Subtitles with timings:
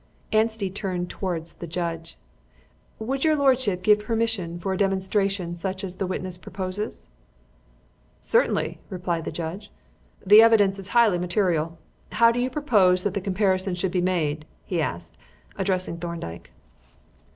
[0.31, 2.17] Anstey turned towards the judge.
[2.97, 7.07] "Would your lordship give your permission for a demonstration such as the witness proposes?"
[8.19, 9.69] "Certainly," replied the judge.
[10.25, 11.77] "The evidence is highly material.
[12.13, 15.11] How do you propose that the comparison should be made?" he added,
[15.55, 16.49] addressing Thorndyke.